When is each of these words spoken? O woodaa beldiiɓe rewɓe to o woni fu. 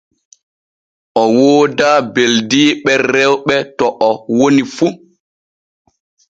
O 1.21 1.23
woodaa 1.35 1.99
beldiiɓe 2.15 2.93
rewɓe 3.11 3.55
to 3.77 3.85
o 4.07 4.09
woni 4.37 4.63
fu. 4.75 4.87